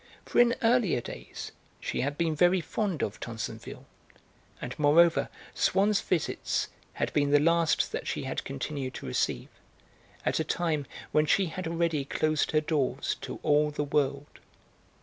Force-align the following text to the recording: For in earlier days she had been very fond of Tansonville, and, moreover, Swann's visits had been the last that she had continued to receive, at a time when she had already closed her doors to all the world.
For 0.25 0.39
in 0.41 0.55
earlier 0.63 0.99
days 0.99 1.51
she 1.79 2.01
had 2.01 2.17
been 2.17 2.33
very 2.35 2.59
fond 2.59 3.03
of 3.03 3.19
Tansonville, 3.19 3.85
and, 4.59 4.73
moreover, 4.79 5.29
Swann's 5.53 6.01
visits 6.01 6.69
had 6.93 7.13
been 7.13 7.29
the 7.29 7.39
last 7.39 7.91
that 7.91 8.07
she 8.07 8.23
had 8.23 8.43
continued 8.43 8.95
to 8.95 9.05
receive, 9.05 9.49
at 10.25 10.39
a 10.39 10.43
time 10.43 10.87
when 11.11 11.27
she 11.27 11.45
had 11.45 11.67
already 11.67 12.03
closed 12.03 12.49
her 12.49 12.61
doors 12.61 13.15
to 13.21 13.39
all 13.43 13.69
the 13.69 13.83
world. 13.83 14.39